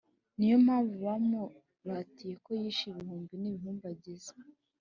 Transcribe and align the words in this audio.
Ni 0.37 0.45
yo 0.51 0.57
mpamvu 0.65 0.93
bamuratiye 1.05 2.33
ko 2.43 2.49
yishe 2.61 2.85
ibihumbi 2.91 3.33
n’ibihumbagiza, 3.37 4.33